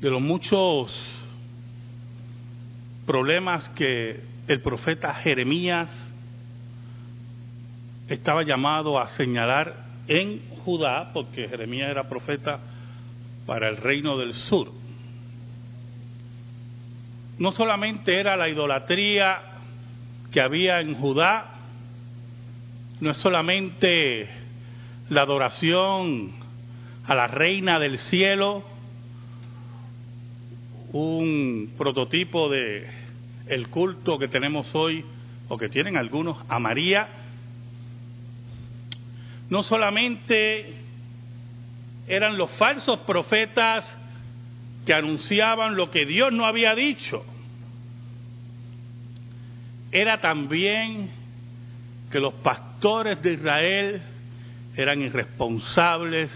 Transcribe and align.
de 0.00 0.10
los 0.10 0.20
muchos 0.20 0.94
problemas 3.06 3.68
que 3.70 4.20
el 4.48 4.60
profeta 4.60 5.14
Jeremías 5.14 5.88
estaba 8.08 8.42
llamado 8.44 8.98
a 9.00 9.08
señalar 9.08 9.86
en 10.06 10.42
Judá, 10.64 11.10
porque 11.12 11.48
Jeremías 11.48 11.90
era 11.90 12.08
profeta 12.08 12.60
para 13.46 13.68
el 13.68 13.76
reino 13.76 14.16
del 14.18 14.34
sur. 14.34 14.70
No 17.38 17.52
solamente 17.52 18.18
era 18.18 18.36
la 18.36 18.48
idolatría 18.48 19.38
que 20.30 20.40
había 20.40 20.80
en 20.80 20.94
Judá, 20.94 21.52
no 23.00 23.10
es 23.10 23.16
solamente 23.18 24.28
la 25.10 25.22
adoración 25.22 26.32
a 27.06 27.14
la 27.14 27.26
reina 27.26 27.78
del 27.78 27.98
cielo, 27.98 28.64
un 30.96 31.72
prototipo 31.76 32.48
de 32.48 32.86
el 33.46 33.68
culto 33.68 34.18
que 34.18 34.28
tenemos 34.28 34.74
hoy 34.74 35.04
o 35.48 35.58
que 35.58 35.68
tienen 35.68 35.96
algunos 35.96 36.38
a 36.48 36.58
María, 36.58 37.08
no 39.48 39.62
solamente 39.62 40.74
eran 42.08 42.36
los 42.36 42.50
falsos 42.52 43.00
profetas 43.00 43.84
que 44.84 44.94
anunciaban 44.94 45.76
lo 45.76 45.90
que 45.90 46.06
Dios 46.06 46.32
no 46.32 46.46
había 46.46 46.74
dicho, 46.74 47.24
era 49.92 50.20
también 50.20 51.10
que 52.10 52.20
los 52.20 52.34
pastores 52.34 53.22
de 53.22 53.34
Israel 53.34 54.02
eran 54.76 55.00
irresponsables 55.02 56.30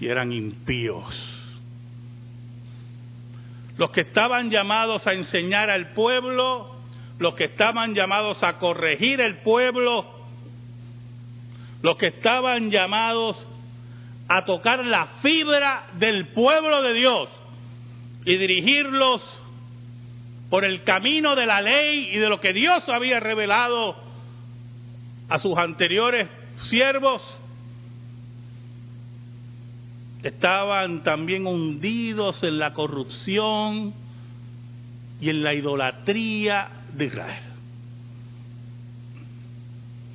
y 0.00 0.06
eran 0.06 0.32
impíos. 0.32 1.39
Los 3.76 3.90
que 3.90 4.02
estaban 4.02 4.50
llamados 4.50 5.06
a 5.06 5.12
enseñar 5.12 5.70
al 5.70 5.92
pueblo, 5.92 6.76
los 7.18 7.34
que 7.34 7.44
estaban 7.44 7.94
llamados 7.94 8.42
a 8.42 8.58
corregir 8.58 9.20
el 9.20 9.38
pueblo, 9.38 10.06
los 11.82 11.96
que 11.96 12.08
estaban 12.08 12.70
llamados 12.70 13.36
a 14.28 14.44
tocar 14.44 14.84
la 14.84 15.06
fibra 15.22 15.88
del 15.94 16.28
pueblo 16.28 16.82
de 16.82 16.94
Dios 16.94 17.28
y 18.24 18.36
dirigirlos 18.36 19.22
por 20.50 20.64
el 20.64 20.82
camino 20.82 21.34
de 21.36 21.46
la 21.46 21.60
ley 21.60 22.10
y 22.12 22.18
de 22.18 22.28
lo 22.28 22.40
que 22.40 22.52
Dios 22.52 22.88
había 22.88 23.20
revelado 23.20 23.96
a 25.28 25.38
sus 25.38 25.56
anteriores 25.56 26.28
siervos, 26.68 27.22
estaban 30.22 31.02
también 31.02 31.46
hundidos 31.46 32.42
en 32.42 32.58
la 32.58 32.74
corrupción 32.74 33.94
y 35.20 35.30
en 35.30 35.42
la 35.42 35.54
idolatría 35.54 36.68
de 36.92 37.04
Israel. 37.06 37.44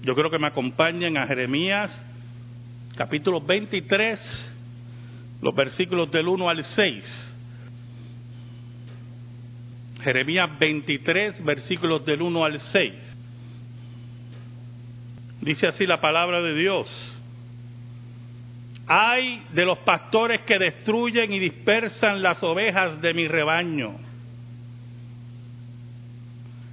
Yo 0.04 0.14
creo 0.14 0.30
que 0.30 0.40
me 0.40 0.48
acompañan 0.48 1.18
a 1.18 1.26
Jeremías 1.26 2.04
capítulo 2.96 3.42
23, 3.42 4.54
los 5.42 5.56
versículos 5.56 6.12
del 6.12 6.28
1 6.28 6.50
al 6.50 6.64
6. 6.64 7.34
Jeremías 10.04 10.50
23, 10.60 11.44
versículos 11.44 12.06
del 12.06 12.22
1 12.22 12.46
al 12.46 12.60
6. 12.60 12.94
Dice 15.42 15.68
así 15.68 15.86
la 15.86 16.00
palabra 16.00 16.42
de 16.42 16.56
Dios. 16.56 17.15
Ay 18.88 19.44
de 19.52 19.66
los 19.66 19.80
pastores 19.80 20.42
que 20.42 20.60
destruyen 20.60 21.34
y 21.34 21.40
dispersan 21.40 22.22
las 22.22 22.42
ovejas 22.44 23.02
de 23.02 23.14
mi 23.14 23.28
rebaño, 23.28 23.96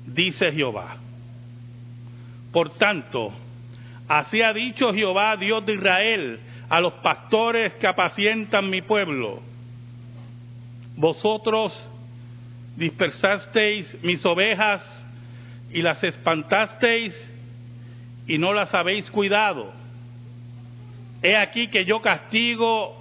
dice 0.06 0.52
Jehová. 0.52 0.96
Por 2.52 2.70
tanto, 2.76 3.32
así 4.08 4.42
ha 4.42 4.52
dicho 4.52 4.92
Jehová, 4.92 5.36
Dios 5.36 5.64
de 5.64 5.74
Israel, 5.74 6.40
a 6.68 6.80
los 6.80 6.92
pastores 6.94 7.74
que 7.74 7.86
apacientan 7.86 8.68
mi 8.68 8.82
pueblo. 8.82 9.40
Vosotros 10.96 11.72
dispersasteis 12.76 14.02
mis 14.02 14.24
ovejas 14.26 14.82
y 15.72 15.80
las 15.80 16.04
espantasteis 16.04 17.14
y 18.26 18.36
no 18.36 18.52
las 18.52 18.74
habéis 18.74 19.10
cuidado 19.10 19.81
He 21.22 21.36
aquí 21.36 21.68
que 21.68 21.84
yo 21.84 22.02
castigo 22.02 23.00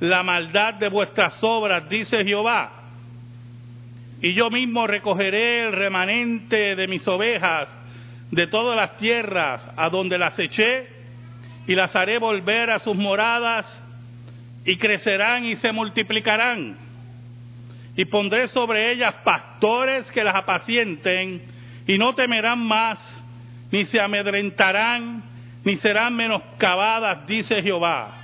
la 0.00 0.22
maldad 0.22 0.74
de 0.74 0.88
vuestras 0.88 1.36
obras, 1.42 1.88
dice 1.88 2.24
Jehová. 2.24 2.70
Y 4.22 4.32
yo 4.34 4.50
mismo 4.50 4.86
recogeré 4.86 5.66
el 5.66 5.72
remanente 5.72 6.76
de 6.76 6.86
mis 6.86 7.06
ovejas 7.08 7.68
de 8.30 8.46
todas 8.46 8.76
las 8.76 8.96
tierras 8.96 9.66
a 9.76 9.88
donde 9.90 10.16
las 10.16 10.38
eché 10.38 10.88
y 11.66 11.74
las 11.74 11.94
haré 11.96 12.18
volver 12.18 12.70
a 12.70 12.78
sus 12.78 12.96
moradas 12.96 13.66
y 14.64 14.76
crecerán 14.76 15.44
y 15.44 15.56
se 15.56 15.72
multiplicarán. 15.72 16.76
Y 17.96 18.04
pondré 18.06 18.48
sobre 18.48 18.92
ellas 18.92 19.14
pastores 19.24 20.10
que 20.12 20.24
las 20.24 20.34
apacienten 20.34 21.42
y 21.86 21.98
no 21.98 22.14
temerán 22.14 22.60
más, 22.66 22.98
ni 23.70 23.84
se 23.86 24.00
amedrentarán 24.00 25.33
ni 25.64 25.76
serán 25.78 26.14
menoscabadas, 26.14 27.26
dice 27.26 27.62
Jehová. 27.62 28.18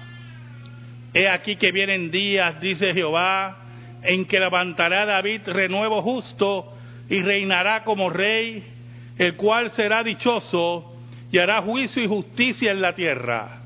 He 1.15 1.29
aquí 1.29 1.57
que 1.57 1.73
vienen 1.73 2.11
días, 2.11 2.61
dice 2.61 2.93
Jehová, 2.93 3.57
en 4.03 4.27
que 4.27 4.39
levantará 4.39 5.07
David 5.07 5.43
renuevo 5.47 6.03
justo 6.03 6.73
y 7.09 7.23
reinará 7.23 7.83
como 7.83 8.11
rey, 8.11 8.63
el 9.19 9.37
cual 9.37 9.71
será 9.73 10.05
dichoso 10.05 10.95
y 11.33 11.39
hará 11.39 11.63
juicio 11.63 12.03
y 12.03 12.09
justicia 12.09 12.71
en 12.71 12.81
la 12.81 12.95
tierra. 12.95 13.61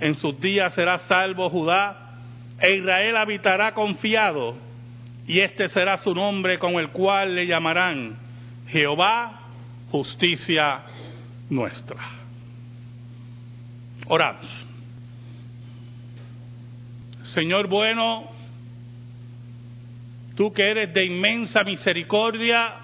En 0.00 0.14
sus 0.16 0.38
días 0.40 0.74
será 0.74 0.98
salvo 1.00 1.48
Judá, 1.50 2.04
e 2.60 2.74
Israel 2.74 3.16
habitará 3.16 3.72
confiado, 3.72 4.56
y 5.26 5.40
este 5.40 5.68
será 5.68 5.98
su 5.98 6.14
nombre 6.14 6.58
con 6.58 6.74
el 6.74 6.90
cual 6.90 7.34
le 7.34 7.46
llamarán 7.46 8.16
Jehová, 8.68 9.40
justicia 9.90 10.82
nuestra. 11.50 12.27
Oramos. 14.06 14.68
Señor 17.34 17.68
bueno, 17.68 18.24
tú 20.34 20.52
que 20.52 20.70
eres 20.70 20.94
de 20.94 21.04
inmensa 21.04 21.62
misericordia, 21.62 22.74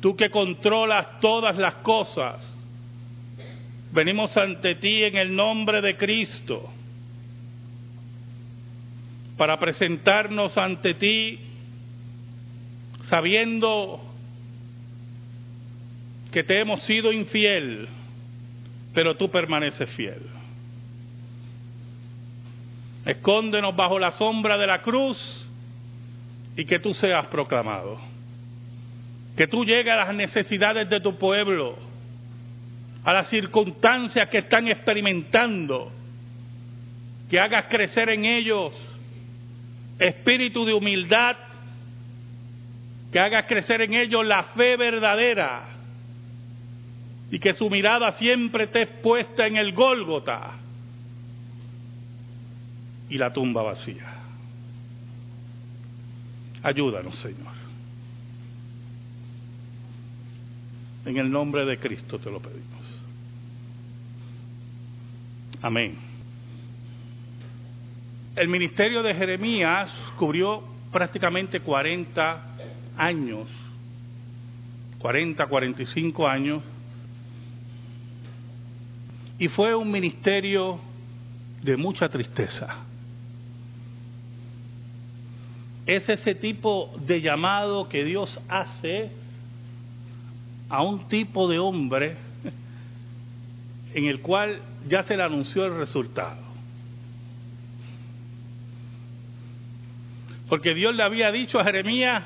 tú 0.00 0.16
que 0.16 0.30
controlas 0.30 1.20
todas 1.20 1.58
las 1.58 1.74
cosas, 1.76 2.40
venimos 3.92 4.34
ante 4.36 4.76
ti 4.76 5.04
en 5.04 5.16
el 5.16 5.34
nombre 5.34 5.82
de 5.82 5.96
Cristo 5.96 6.72
para 9.36 9.58
presentarnos 9.58 10.56
ante 10.56 10.94
ti 10.94 11.38
sabiendo 13.08 14.00
que 16.30 16.44
te 16.44 16.60
hemos 16.60 16.82
sido 16.84 17.12
infiel 17.12 17.88
pero 18.94 19.16
tú 19.16 19.30
permaneces 19.30 19.88
fiel. 19.90 20.22
Escóndenos 23.04 23.74
bajo 23.74 23.98
la 23.98 24.12
sombra 24.12 24.56
de 24.58 24.66
la 24.66 24.82
cruz 24.82 25.48
y 26.56 26.64
que 26.64 26.78
tú 26.78 26.94
seas 26.94 27.26
proclamado. 27.26 27.98
Que 29.36 29.46
tú 29.46 29.64
llegues 29.64 29.92
a 29.92 29.96
las 29.96 30.14
necesidades 30.14 30.88
de 30.88 31.00
tu 31.00 31.16
pueblo, 31.16 31.76
a 33.04 33.12
las 33.12 33.28
circunstancias 33.28 34.28
que 34.28 34.38
están 34.38 34.68
experimentando, 34.68 35.90
que 37.30 37.40
hagas 37.40 37.66
crecer 37.66 38.10
en 38.10 38.24
ellos 38.24 38.72
espíritu 39.98 40.64
de 40.64 40.74
humildad, 40.74 41.36
que 43.10 43.18
hagas 43.18 43.46
crecer 43.46 43.82
en 43.82 43.94
ellos 43.94 44.24
la 44.24 44.44
fe 44.44 44.76
verdadera 44.76 45.71
y 47.32 47.38
que 47.38 47.54
su 47.54 47.70
mirada 47.70 48.12
siempre 48.12 48.64
esté 48.64 48.86
puesta 48.86 49.46
en 49.46 49.56
el 49.56 49.72
Gólgota 49.72 50.50
y 53.08 53.16
la 53.16 53.32
tumba 53.32 53.62
vacía. 53.62 54.06
Ayúdanos, 56.62 57.16
Señor. 57.20 57.54
En 61.06 61.16
el 61.16 61.30
nombre 61.30 61.64
de 61.64 61.78
Cristo 61.78 62.18
te 62.18 62.30
lo 62.30 62.38
pedimos. 62.38 63.00
Amén. 65.62 65.96
El 68.36 68.48
ministerio 68.48 69.02
de 69.02 69.14
Jeremías 69.14 69.90
cubrió 70.18 70.62
prácticamente 70.92 71.60
40 71.60 72.46
años, 72.98 73.48
40, 74.98 75.46
45 75.46 76.28
años, 76.28 76.62
y 79.38 79.48
fue 79.48 79.74
un 79.74 79.90
ministerio 79.90 80.80
de 81.62 81.76
mucha 81.76 82.08
tristeza, 82.08 82.84
es 85.86 86.08
ese 86.08 86.34
tipo 86.34 86.92
de 87.06 87.20
llamado 87.20 87.88
que 87.88 88.04
Dios 88.04 88.38
hace 88.48 89.10
a 90.68 90.82
un 90.82 91.08
tipo 91.08 91.48
de 91.48 91.58
hombre 91.58 92.16
en 93.94 94.06
el 94.06 94.20
cual 94.20 94.60
ya 94.88 95.02
se 95.02 95.16
le 95.16 95.22
anunció 95.22 95.64
el 95.66 95.76
resultado. 95.76 96.40
Porque 100.48 100.74
Dios 100.74 100.94
le 100.94 101.02
había 101.02 101.32
dicho 101.32 101.58
a 101.58 101.64
Jeremías 101.64 102.22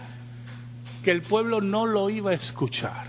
que 1.05 1.13
el 1.13 1.23
pueblo 1.23 1.61
no 1.61 1.87
lo 1.87 2.11
iba 2.11 2.33
a 2.33 2.35
escuchar. 2.35 3.06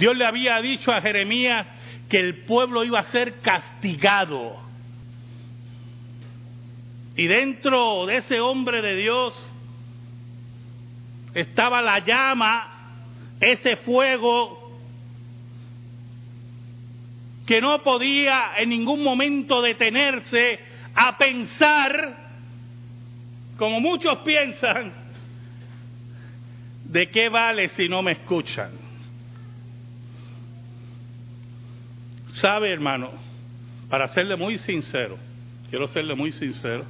Dios 0.00 0.16
le 0.16 0.24
había 0.24 0.62
dicho 0.62 0.90
a 0.90 1.02
Jeremías 1.02 1.66
que 2.08 2.18
el 2.18 2.44
pueblo 2.44 2.84
iba 2.84 3.00
a 3.00 3.04
ser 3.04 3.40
castigado. 3.42 4.56
Y 7.16 7.26
dentro 7.26 8.06
de 8.06 8.16
ese 8.16 8.40
hombre 8.40 8.80
de 8.80 8.96
Dios 8.96 9.34
estaba 11.34 11.82
la 11.82 11.98
llama, 11.98 12.94
ese 13.42 13.76
fuego 13.76 14.72
que 17.46 17.60
no 17.60 17.82
podía 17.82 18.52
en 18.56 18.70
ningún 18.70 19.04
momento 19.04 19.60
detenerse 19.60 20.60
a 20.94 21.18
pensar, 21.18 22.16
como 23.58 23.80
muchos 23.80 24.20
piensan, 24.20 24.94
de 26.84 27.10
qué 27.10 27.28
vale 27.28 27.68
si 27.68 27.86
no 27.86 28.02
me 28.02 28.12
escuchan. 28.12 28.89
Sabe, 32.40 32.72
hermano, 32.72 33.10
para 33.90 34.08
serle 34.08 34.34
muy 34.36 34.58
sincero, 34.58 35.18
quiero 35.68 35.86
serle 35.88 36.14
muy 36.14 36.32
sincero, 36.32 36.84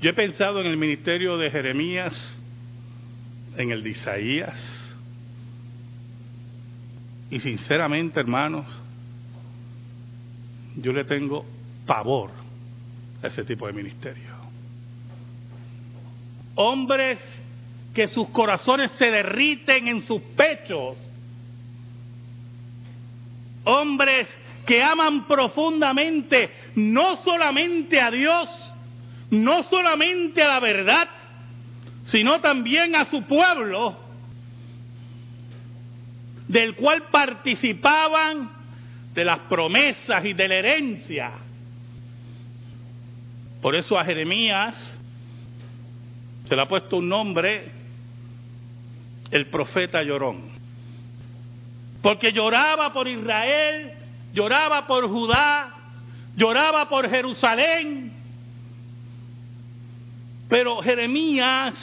yo 0.00 0.10
he 0.10 0.14
pensado 0.14 0.60
en 0.60 0.66
el 0.66 0.78
ministerio 0.78 1.36
de 1.36 1.50
Jeremías, 1.50 2.14
en 3.58 3.70
el 3.70 3.82
de 3.82 3.90
Isaías, 3.90 4.80
y 7.30 7.40
sinceramente, 7.40 8.20
hermanos, 8.20 8.66
yo 10.76 10.92
le 10.92 11.04
tengo 11.04 11.44
pavor 11.86 12.30
a 13.22 13.26
ese 13.26 13.44
tipo 13.44 13.66
de 13.66 13.74
ministerio. 13.74 14.30
Hombres 16.54 17.18
que 17.94 18.08
sus 18.08 18.28
corazones 18.30 18.90
se 18.92 19.06
derriten 19.06 19.88
en 19.88 20.02
sus 20.06 20.22
pechos. 20.22 20.96
Hombres 23.64 24.26
que 24.66 24.82
aman 24.82 25.26
profundamente 25.26 26.50
no 26.76 27.16
solamente 27.24 28.00
a 28.00 28.10
Dios, 28.10 28.48
no 29.30 29.62
solamente 29.64 30.42
a 30.42 30.48
la 30.48 30.60
verdad, 30.60 31.08
sino 32.06 32.40
también 32.40 32.96
a 32.96 33.06
su 33.06 33.22
pueblo, 33.22 33.96
del 36.48 36.74
cual 36.74 37.04
participaban 37.10 38.50
de 39.14 39.24
las 39.24 39.40
promesas 39.40 40.24
y 40.24 40.32
de 40.32 40.48
la 40.48 40.54
herencia. 40.56 41.32
Por 43.62 43.76
eso 43.76 43.98
a 43.98 44.04
Jeremías 44.04 44.74
se 46.48 46.56
le 46.56 46.62
ha 46.62 46.66
puesto 46.66 46.96
un 46.96 47.08
nombre, 47.08 47.70
el 49.30 49.46
profeta 49.46 50.02
llorón. 50.02 50.50
Porque 52.02 52.32
lloraba 52.32 52.92
por 52.92 53.06
Israel, 53.06 53.92
lloraba 54.32 54.86
por 54.86 55.08
Judá, 55.08 55.74
lloraba 56.36 56.88
por 56.88 57.08
Jerusalén. 57.08 58.12
Pero 60.48 60.82
Jeremías, 60.82 61.74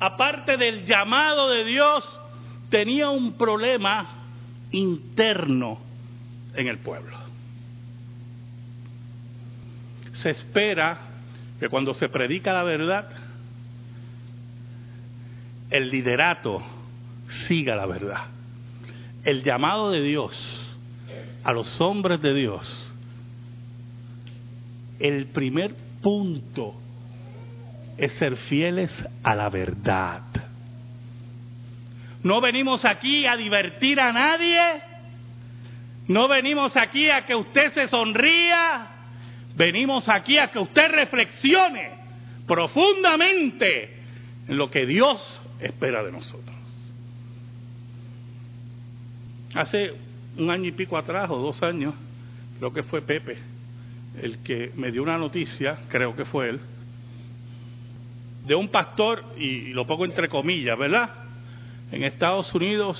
aparte 0.00 0.56
del 0.56 0.84
llamado 0.84 1.48
de 1.48 1.64
Dios, 1.64 2.04
tenía 2.70 3.08
un 3.10 3.34
problema 3.34 4.08
interno 4.72 5.78
en 6.54 6.66
el 6.68 6.78
pueblo. 6.78 7.16
Se 10.14 10.30
espera 10.30 10.98
que 11.60 11.68
cuando 11.68 11.94
se 11.94 12.08
predica 12.08 12.52
la 12.52 12.62
verdad, 12.62 13.10
el 15.70 15.90
liderato 15.90 16.62
siga 17.46 17.76
la 17.76 17.86
verdad. 17.86 18.35
El 19.26 19.42
llamado 19.42 19.90
de 19.90 20.02
Dios 20.02 20.32
a 21.42 21.52
los 21.52 21.80
hombres 21.80 22.22
de 22.22 22.32
Dios, 22.32 22.92
el 25.00 25.26
primer 25.26 25.74
punto 26.00 26.74
es 27.98 28.12
ser 28.12 28.36
fieles 28.36 29.04
a 29.24 29.34
la 29.34 29.48
verdad. 29.48 30.22
No 32.22 32.40
venimos 32.40 32.84
aquí 32.84 33.26
a 33.26 33.36
divertir 33.36 34.00
a 34.00 34.12
nadie. 34.12 34.60
No 36.06 36.28
venimos 36.28 36.76
aquí 36.76 37.10
a 37.10 37.26
que 37.26 37.34
usted 37.34 37.72
se 37.74 37.88
sonría. 37.88 38.86
Venimos 39.56 40.08
aquí 40.08 40.38
a 40.38 40.52
que 40.52 40.60
usted 40.60 40.88
reflexione 40.92 41.90
profundamente 42.46 44.02
en 44.46 44.56
lo 44.56 44.70
que 44.70 44.86
Dios 44.86 45.18
espera 45.58 46.04
de 46.04 46.12
nosotros. 46.12 46.55
Hace 49.54 49.92
un 50.36 50.50
año 50.50 50.66
y 50.66 50.72
pico 50.72 50.98
atrás, 50.98 51.30
o 51.30 51.38
dos 51.38 51.62
años, 51.62 51.94
creo 52.58 52.72
que 52.72 52.82
fue 52.82 53.02
Pepe 53.02 53.38
el 54.20 54.38
que 54.38 54.72
me 54.76 54.90
dio 54.90 55.02
una 55.02 55.18
noticia, 55.18 55.78
creo 55.88 56.16
que 56.16 56.24
fue 56.24 56.50
él, 56.50 56.60
de 58.46 58.54
un 58.54 58.68
pastor, 58.68 59.24
y 59.36 59.72
lo 59.72 59.86
pongo 59.86 60.04
entre 60.04 60.28
comillas, 60.28 60.78
¿verdad? 60.78 61.10
En 61.90 62.04
Estados 62.04 62.54
Unidos, 62.54 62.98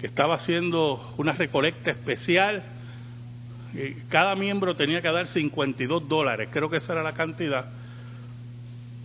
que 0.00 0.06
estaba 0.06 0.36
haciendo 0.36 1.14
una 1.16 1.32
recolecta 1.32 1.90
especial, 1.90 2.62
cada 4.08 4.34
miembro 4.34 4.76
tenía 4.76 5.02
que 5.02 5.08
dar 5.10 5.26
52 5.26 6.08
dólares, 6.08 6.48
creo 6.52 6.70
que 6.70 6.78
esa 6.78 6.92
era 6.92 7.02
la 7.02 7.14
cantidad, 7.14 7.66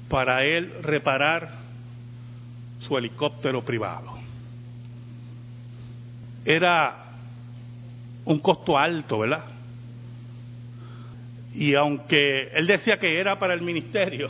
para 0.10 0.44
él 0.44 0.72
reparar 0.82 1.62
su 2.80 2.98
helicóptero 2.98 3.64
privado. 3.64 4.20
Era 6.46 7.12
un 8.26 8.40
costo 8.40 8.78
alto, 8.78 9.20
¿verdad? 9.20 9.44
Y 11.54 11.76
aunque 11.76 12.50
él 12.54 12.68
decía 12.68 12.98
que 12.98 13.20
era 13.20 13.38
para 13.38 13.54
el 13.54 13.62
ministerio, 13.62 14.30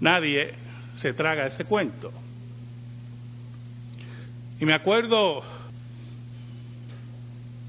nadie 0.00 0.54
se 1.00 1.12
traga 1.12 1.46
ese 1.46 1.64
cuento. 1.64 2.12
Y 4.58 4.64
me 4.64 4.74
acuerdo 4.74 5.42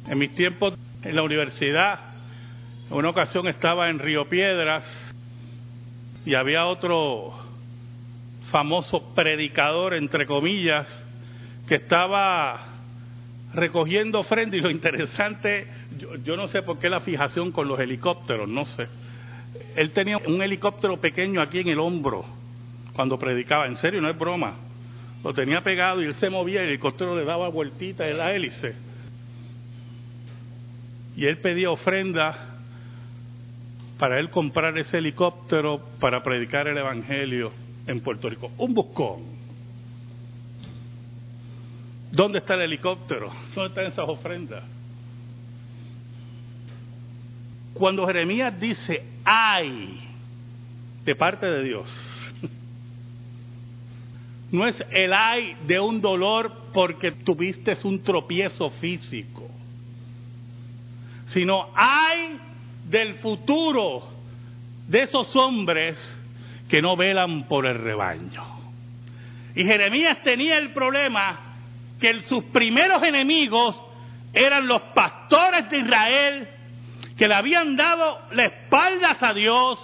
en 0.08 0.18
mis 0.18 0.34
tiempos 0.36 0.74
en 1.04 1.16
la 1.16 1.22
universidad, 1.22 2.00
en 2.90 2.96
una 2.96 3.10
ocasión 3.10 3.48
estaba 3.48 3.90
en 3.90 4.00
Río 4.00 4.28
Piedras 4.30 4.86
y 6.26 6.34
había 6.34 6.66
otro 6.66 7.34
famoso 8.50 9.14
predicador, 9.14 9.94
entre 9.94 10.26
comillas, 10.26 10.88
que 11.68 11.76
estaba 11.76 12.78
recogiendo 13.54 14.20
ofrendas 14.20 14.60
y 14.60 14.62
lo 14.62 14.70
interesante, 14.70 15.68
yo, 15.98 16.16
yo, 16.18 16.38
no 16.38 16.48
sé 16.48 16.62
por 16.62 16.80
qué 16.80 16.90
la 16.90 17.02
fijación 17.02 17.52
con 17.52 17.68
los 17.68 17.80
helicópteros, 17.80 18.48
no 18.48 18.66
sé. 18.66 18.88
Él 19.76 19.92
tenía 19.92 20.18
un 20.18 20.42
helicóptero 20.42 21.00
pequeño 21.00 21.42
aquí 21.42 21.60
en 21.60 21.70
el 21.70 21.80
hombro 21.80 22.26
cuando 22.94 23.20
predicaba, 23.20 23.68
en 23.68 23.76
serio, 23.76 24.02
no 24.02 24.10
es 24.10 24.18
broma. 24.18 24.56
Lo 25.24 25.34
tenía 25.34 25.62
pegado 25.62 26.02
y 26.02 26.06
él 26.06 26.14
se 26.16 26.30
movía 26.30 26.62
y 26.62 26.64
el 26.64 26.70
helicóptero 26.70 27.16
le 27.18 27.26
daba 27.26 27.50
vueltita 27.50 28.08
en 28.08 28.18
la 28.18 28.34
hélice. 28.34 28.76
Y 31.16 31.26
él 31.26 31.40
pedía 31.40 31.70
ofrenda 31.70 32.58
para 34.00 34.20
él 34.20 34.30
comprar 34.30 34.78
ese 34.78 35.00
helicóptero 35.00 35.82
para 36.00 36.24
predicar 36.24 36.68
el 36.68 36.78
Evangelio 36.78 37.52
en 37.88 38.02
Puerto 38.02 38.30
Rico. 38.30 38.52
Un 38.58 38.74
buscón. 38.74 39.37
¿Dónde 42.18 42.40
está 42.40 42.56
el 42.56 42.62
helicóptero? 42.62 43.32
¿Dónde 43.54 43.68
están 43.68 43.86
esas 43.86 44.10
ofrendas? 44.10 44.64
Cuando 47.76 48.08
Jeremías 48.08 48.60
dice, 48.60 49.06
ay, 49.24 50.00
de 51.06 51.16
parte 51.16 51.46
de 51.46 51.64
Dios, 51.64 51.88
no 54.52 54.66
es 54.66 54.84
el 54.90 55.14
ay 55.14 55.58
de 55.68 55.80
un 55.80 56.02
dolor 56.02 56.52
porque 56.74 57.12
tuviste 57.12 57.78
un 57.84 58.02
tropiezo 58.02 58.72
físico, 58.72 59.48
sino 61.34 61.70
ay 61.76 62.40
del 62.90 63.14
futuro 63.18 64.08
de 64.88 65.04
esos 65.04 65.36
hombres 65.36 66.00
que 66.68 66.82
no 66.82 66.98
velan 66.98 67.48
por 67.48 67.68
el 67.68 67.78
rebaño. 67.78 68.44
Y 69.54 69.64
Jeremías 69.64 70.24
tenía 70.24 70.58
el 70.58 70.74
problema 70.74 71.47
que 72.00 72.24
sus 72.24 72.44
primeros 72.46 73.02
enemigos 73.04 73.76
eran 74.34 74.68
los 74.68 74.82
pastores 74.94 75.70
de 75.70 75.80
Israel 75.80 76.50
que 77.18 77.28
le 77.28 77.34
habían 77.34 77.76
dado 77.76 78.20
las 78.32 78.52
espaldas 78.54 79.22
a 79.24 79.34
Dios, 79.34 79.80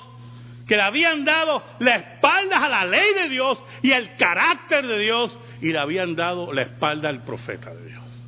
que 0.68 0.76
le 0.76 0.84
habían 0.84 1.26
dado 1.26 1.64
las 1.80 1.98
espaldas 2.00 2.62
a 2.62 2.70
la 2.70 2.86
ley 2.86 3.14
de 3.16 3.30
Dios 3.30 3.62
y 3.82 3.92
el 3.92 4.16
carácter 4.16 4.86
de 4.86 5.00
Dios, 5.00 5.38
y 5.60 5.72
le 5.72 5.80
habían 5.80 6.16
dado 6.16 6.54
la 6.54 6.62
espalda 6.62 7.10
al 7.10 7.24
profeta 7.24 7.74
de 7.74 7.88
Dios. 7.88 8.28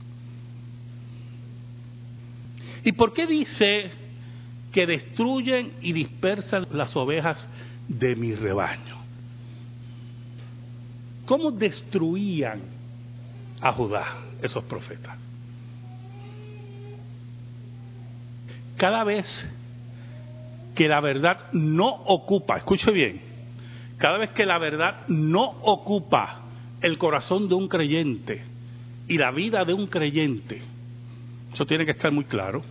¿Y 2.84 2.92
por 2.94 3.14
qué 3.14 3.28
dice 3.28 3.92
que 4.72 4.86
destruyen 4.86 5.74
y 5.82 5.94
dispersan 5.94 6.68
las 6.72 6.96
ovejas 6.96 7.48
de 7.88 8.16
mi 8.16 8.34
rebaño? 8.34 8.98
¿Cómo 11.26 11.52
destruían 11.52 12.75
a 13.62 13.72
Judá 13.74 14.06
esos 14.42 14.64
profetas? 14.66 15.18
Cada 18.78 19.04
vez 19.04 19.26
que 20.76 20.88
la 20.88 21.00
verdad 21.00 21.46
no 21.54 21.88
ocupa, 21.88 22.58
escuche 22.58 22.92
bien, 22.92 23.22
cada 23.98 24.18
vez 24.18 24.32
que 24.32 24.46
la 24.46 24.58
verdad 24.58 25.08
no 25.08 25.44
ocupa 25.44 26.42
el 26.82 26.98
corazón 26.98 27.48
de 27.48 27.56
un 27.56 27.68
creyente 27.68 28.44
y 29.08 29.18
la 29.18 29.32
vida 29.32 29.64
de 29.64 29.74
un 29.74 29.88
creyente, 29.88 30.62
eso 31.54 31.66
tiene 31.66 31.86
que 31.86 31.92
estar 31.92 32.12
muy 32.12 32.26
claro, 32.26 32.64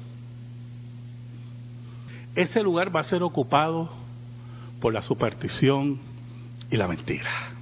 ese 2.34 2.62
lugar 2.62 2.94
va 2.94 3.00
a 3.00 3.04
ser 3.04 3.22
ocupado 3.22 3.90
por 4.80 4.92
la 4.92 5.00
superstición 5.00 5.98
y 6.70 6.76
la 6.76 6.88
mentira. 6.88 7.53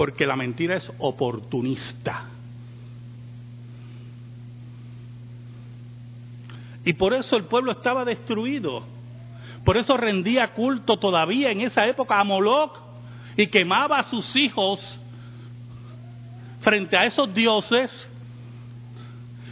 Porque 0.00 0.24
la 0.24 0.34
mentira 0.34 0.76
es 0.76 0.92
oportunista. 0.96 2.24
Y 6.86 6.94
por 6.94 7.12
eso 7.12 7.36
el 7.36 7.44
pueblo 7.44 7.72
estaba 7.72 8.06
destruido. 8.06 8.82
Por 9.62 9.76
eso 9.76 9.98
rendía 9.98 10.54
culto 10.54 10.98
todavía 10.98 11.50
en 11.50 11.60
esa 11.60 11.86
época 11.86 12.18
a 12.18 12.24
Moloch 12.24 12.78
y 13.36 13.48
quemaba 13.48 13.98
a 13.98 14.04
sus 14.04 14.34
hijos 14.36 14.80
frente 16.62 16.96
a 16.96 17.04
esos 17.04 17.34
dioses. 17.34 17.90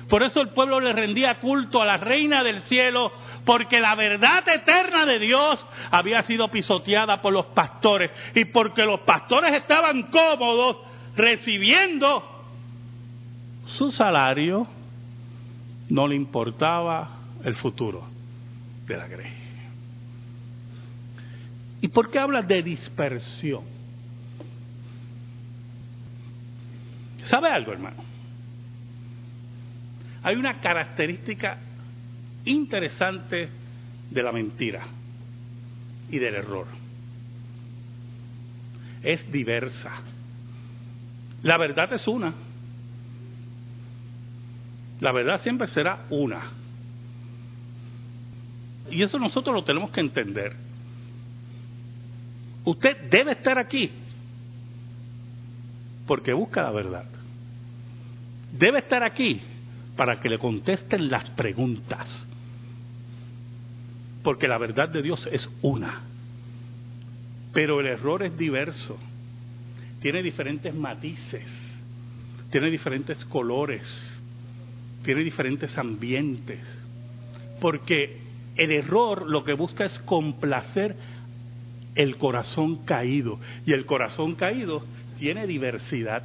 Por 0.08 0.22
eso 0.22 0.40
el 0.40 0.48
pueblo 0.54 0.80
le 0.80 0.94
rendía 0.94 1.40
culto 1.40 1.82
a 1.82 1.84
la 1.84 1.98
reina 1.98 2.42
del 2.42 2.62
cielo, 2.62 3.12
porque 3.48 3.80
la 3.80 3.94
verdad 3.94 4.46
eterna 4.46 5.06
de 5.06 5.18
Dios 5.18 5.58
había 5.90 6.22
sido 6.24 6.48
pisoteada 6.48 7.22
por 7.22 7.32
los 7.32 7.46
pastores 7.46 8.10
y 8.34 8.44
porque 8.44 8.84
los 8.84 9.00
pastores 9.00 9.54
estaban 9.54 10.02
cómodos 10.10 10.76
recibiendo 11.16 12.44
su 13.64 13.90
salario, 13.90 14.66
no 15.88 16.06
le 16.06 16.14
importaba 16.14 17.08
el 17.42 17.54
futuro 17.54 18.04
de 18.86 18.96
la 18.98 19.08
grey. 19.08 19.32
¿Y 21.80 21.88
por 21.88 22.10
qué 22.10 22.18
habla 22.18 22.42
de 22.42 22.62
dispersión? 22.62 23.64
¿Sabe 27.24 27.48
algo, 27.48 27.72
hermano? 27.72 28.04
Hay 30.22 30.36
una 30.36 30.60
característica 30.60 31.60
interesante 32.48 33.48
de 34.10 34.22
la 34.22 34.32
mentira 34.32 34.82
y 36.10 36.18
del 36.18 36.34
error. 36.34 36.66
Es 39.02 39.30
diversa. 39.30 40.02
La 41.42 41.56
verdad 41.56 41.92
es 41.92 42.06
una. 42.08 42.32
La 45.00 45.12
verdad 45.12 45.40
siempre 45.42 45.68
será 45.68 46.06
una. 46.10 46.50
Y 48.90 49.02
eso 49.02 49.18
nosotros 49.18 49.54
lo 49.54 49.64
tenemos 49.64 49.90
que 49.90 50.00
entender. 50.00 50.56
Usted 52.64 53.08
debe 53.10 53.32
estar 53.32 53.58
aquí 53.58 53.90
porque 56.06 56.32
busca 56.32 56.62
la 56.62 56.70
verdad. 56.70 57.04
Debe 58.52 58.78
estar 58.78 59.04
aquí 59.04 59.40
para 59.96 60.20
que 60.20 60.28
le 60.28 60.38
contesten 60.38 61.10
las 61.10 61.28
preguntas. 61.30 62.26
Porque 64.28 64.46
la 64.46 64.58
verdad 64.58 64.90
de 64.90 65.00
Dios 65.00 65.26
es 65.32 65.48
una. 65.62 66.02
Pero 67.54 67.80
el 67.80 67.86
error 67.86 68.22
es 68.22 68.36
diverso. 68.36 68.98
Tiene 70.02 70.22
diferentes 70.22 70.74
matices. 70.74 71.46
Tiene 72.50 72.70
diferentes 72.70 73.24
colores. 73.24 73.82
Tiene 75.02 75.24
diferentes 75.24 75.78
ambientes. 75.78 76.60
Porque 77.58 78.18
el 78.54 78.70
error 78.70 79.26
lo 79.26 79.44
que 79.44 79.54
busca 79.54 79.86
es 79.86 79.98
complacer 80.00 80.94
el 81.94 82.18
corazón 82.18 82.84
caído. 82.84 83.40
Y 83.64 83.72
el 83.72 83.86
corazón 83.86 84.34
caído 84.34 84.84
tiene 85.18 85.46
diversidad. 85.46 86.24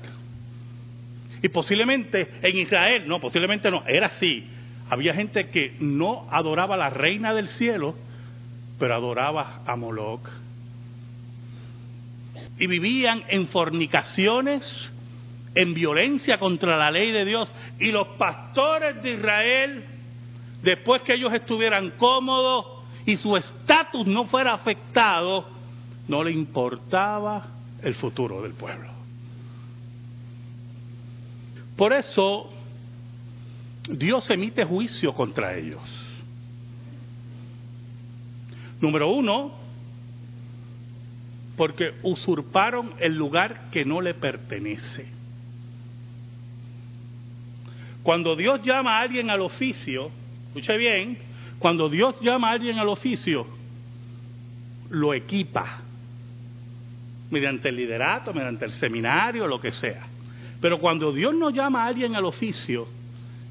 Y 1.41 1.47
posiblemente 1.47 2.27
en 2.41 2.57
Israel, 2.57 3.03
no, 3.07 3.21
posiblemente 3.21 3.71
no, 3.71 3.81
era 3.87 4.07
así. 4.07 4.45
Había 4.89 5.13
gente 5.13 5.49
que 5.49 5.75
no 5.79 6.27
adoraba 6.29 6.75
a 6.75 6.77
la 6.77 6.89
reina 6.89 7.33
del 7.33 7.47
cielo, 7.49 7.95
pero 8.79 8.95
adoraba 8.95 9.61
a 9.65 9.75
Moloch. 9.75 10.27
Y 12.59 12.67
vivían 12.67 13.23
en 13.29 13.47
fornicaciones, 13.47 14.91
en 15.55 15.73
violencia 15.73 16.37
contra 16.37 16.77
la 16.77 16.91
ley 16.91 17.11
de 17.11 17.25
Dios. 17.25 17.49
Y 17.79 17.91
los 17.91 18.07
pastores 18.09 19.01
de 19.01 19.11
Israel 19.13 19.83
después 20.63 21.01
que 21.01 21.13
ellos 21.13 21.33
estuvieran 21.33 21.91
cómodos 21.91 22.65
y 23.05 23.17
su 23.17 23.35
estatus 23.35 24.07
no 24.07 24.25
fuera 24.25 24.53
afectado, 24.53 25.45
no 26.07 26.23
le 26.23 26.31
importaba 26.31 27.47
el 27.81 27.95
futuro 27.95 28.41
del 28.41 28.53
pueblo. 28.53 28.89
Por 31.75 31.91
eso 31.91 32.52
Dios 33.89 34.29
emite 34.29 34.63
juicio 34.63 35.13
contra 35.13 35.55
ellos. 35.57 35.81
Número 38.79 39.09
uno, 39.09 39.51
porque 41.57 41.93
usurparon 42.03 42.93
el 42.99 43.15
lugar 43.15 43.69
que 43.71 43.85
no 43.85 44.01
le 44.01 44.13
pertenece. 44.13 45.07
Cuando 48.03 48.35
Dios 48.35 48.61
llama 48.63 48.97
a 48.97 49.01
alguien 49.01 49.29
al 49.29 49.41
oficio, 49.41 50.11
escuche 50.47 50.77
bien, 50.77 51.17
cuando 51.59 51.89
Dios 51.89 52.15
llama 52.21 52.49
a 52.49 52.53
alguien 52.53 52.77
al 52.77 52.89
oficio, 52.89 53.47
lo 54.89 55.13
equipa 55.13 55.79
mediante 57.31 57.69
el 57.69 57.77
liderato, 57.77 58.33
mediante 58.33 58.65
el 58.65 58.71
seminario, 58.73 59.47
lo 59.47 59.59
que 59.59 59.71
sea. 59.71 60.05
Pero 60.59 60.79
cuando 60.79 61.11
Dios 61.11 61.33
no 61.33 61.49
llama 61.49 61.83
a 61.83 61.87
alguien 61.87 62.15
al 62.15 62.25
oficio 62.25 62.87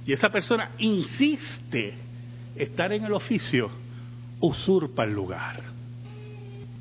y 0.06 0.12
esa 0.12 0.30
persona 0.30 0.70
insiste 0.78 1.94
estar 2.56 2.92
en 2.92 3.04
el 3.04 3.12
oficio, 3.12 3.70
usurpa 4.40 5.04
el 5.04 5.12
lugar. 5.12 5.60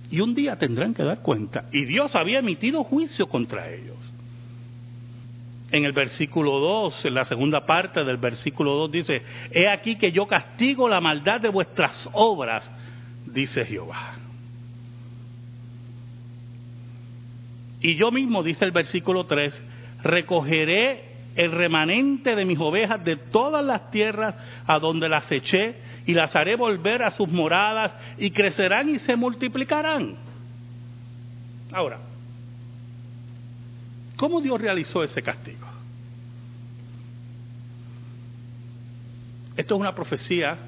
Y 0.10 0.20
un 0.20 0.36
día 0.36 0.58
tendrán 0.58 0.94
que 0.94 1.04
dar 1.04 1.22
cuenta. 1.22 1.66
Y 1.72 1.86
Dios 1.86 2.16
había 2.16 2.40
emitido 2.40 2.84
juicio 2.84 3.28
contra 3.28 3.70
ellos 3.70 3.98
en 5.72 5.86
el 5.86 5.94
versículo 5.94 6.60
2, 6.60 7.06
en 7.06 7.14
la 7.14 7.26
segunda 7.26 7.66
parte 7.66 8.04
del 8.04 8.18
versículo 8.18 8.74
2 8.74 8.92
dice, 8.92 9.22
He 9.52 9.70
aquí 9.70 9.96
que 9.96 10.12
yo 10.12 10.28
castigo 10.28 10.90
la 10.90 11.00
maldad 11.00 11.40
de 11.40 11.50
vuestras 11.50 12.10
obras, 12.12 12.70
dice 13.26 13.66
Jehová. 13.66 14.16
Y 17.80 17.96
yo 17.96 18.12
mismo, 18.12 18.44
dice 18.44 18.66
el 18.66 18.72
versículo 18.72 19.26
3, 19.26 19.60
recogeré 20.04 21.11
el 21.36 21.52
remanente 21.52 22.36
de 22.36 22.46
mis 22.46 22.60
ovejas 22.60 23.04
de 23.04 23.16
todas 23.16 23.64
las 23.66 23.90
tierras 23.92 24.36
a 24.66 24.80
donde 24.80 25.08
las 25.10 25.32
eché 25.32 25.76
y 26.06 26.14
las 26.14 26.36
haré 26.36 26.56
volver 26.56 27.04
a 27.04 27.12
sus 27.12 27.30
moradas 27.30 27.94
y 28.18 28.32
crecerán 28.32 28.90
y 28.90 29.00
se 29.00 29.16
multiplicarán. 29.16 30.16
Ahora, 31.72 32.00
¿Cómo 34.22 34.40
Dios 34.40 34.62
realizó 34.62 35.04
ese 35.04 35.24
castigo? 35.24 35.66
Esto 39.58 39.74
es 39.74 39.82
una 39.82 39.96
profecía 39.96 40.60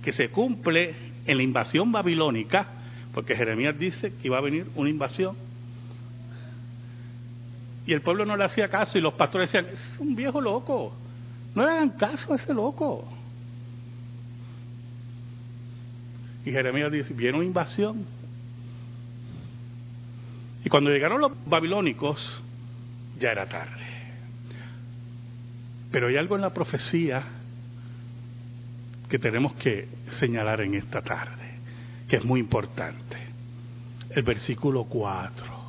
que 0.00 0.12
se 0.12 0.28
cumple 0.28 0.94
en 1.26 1.36
la 1.38 1.42
invasión 1.42 1.90
babilónica, 1.90 2.68
porque 3.12 3.34
Jeremías 3.34 3.76
dice 3.80 4.12
que 4.12 4.28
iba 4.28 4.38
a 4.38 4.42
venir 4.42 4.68
una 4.76 4.88
invasión. 4.88 5.34
Y 7.86 7.92
el 7.92 8.02
pueblo 8.02 8.24
no 8.24 8.36
le 8.36 8.44
hacía 8.44 8.68
caso 8.68 8.98
y 8.98 9.00
los 9.00 9.14
pastores 9.14 9.50
decían, 9.50 9.72
es 9.72 9.96
un 9.98 10.14
viejo 10.14 10.40
loco, 10.40 10.92
no 11.54 11.64
le 11.64 11.70
hagan 11.70 11.90
caso 11.90 12.32
a 12.32 12.36
ese 12.36 12.52
loco. 12.52 13.08
Y 16.44 16.50
Jeremías 16.50 16.90
dice, 16.90 17.12
viene 17.12 17.36
una 17.36 17.46
invasión, 17.46 18.06
y 20.64 20.68
cuando 20.68 20.90
llegaron 20.90 21.20
los 21.20 21.32
babilónicos, 21.46 22.18
ya 23.18 23.32
era 23.32 23.46
tarde. 23.46 23.84
Pero 25.90 26.08
hay 26.08 26.16
algo 26.16 26.36
en 26.36 26.42
la 26.42 26.52
profecía 26.52 27.22
que 29.08 29.18
tenemos 29.18 29.54
que 29.54 29.88
señalar 30.18 30.60
en 30.60 30.74
esta 30.74 31.02
tarde, 31.02 31.58
que 32.08 32.16
es 32.16 32.24
muy 32.24 32.40
importante. 32.40 33.16
El 34.10 34.22
versículo 34.22 34.84
4. 34.84 35.59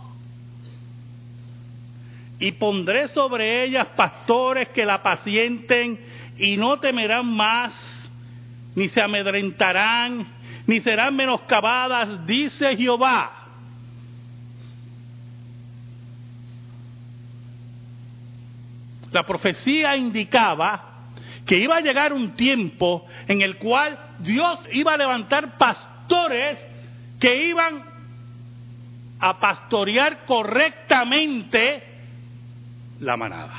Y 2.41 2.53
pondré 2.53 3.07
sobre 3.09 3.63
ellas 3.65 3.85
pastores 3.95 4.69
que 4.69 4.83
la 4.83 5.03
pacienten 5.03 5.99
y 6.39 6.57
no 6.57 6.79
temerán 6.79 7.27
más, 7.27 7.71
ni 8.73 8.89
se 8.89 8.99
amedrentarán, 8.99 10.25
ni 10.65 10.79
serán 10.79 11.15
menoscabadas, 11.15 12.25
dice 12.25 12.75
Jehová. 12.75 13.31
La 19.11 19.23
profecía 19.23 19.95
indicaba 19.95 20.83
que 21.45 21.59
iba 21.59 21.77
a 21.77 21.81
llegar 21.81 22.11
un 22.11 22.31
tiempo 22.31 23.05
en 23.27 23.43
el 23.43 23.57
cual 23.57 23.99
Dios 24.17 24.61
iba 24.71 24.95
a 24.95 24.97
levantar 24.97 25.59
pastores 25.59 26.57
que 27.19 27.49
iban 27.49 27.83
a 29.19 29.39
pastorear 29.39 30.25
correctamente 30.25 31.90
la 33.01 33.17
manada. 33.17 33.53